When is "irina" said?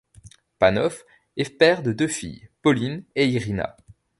3.27-3.77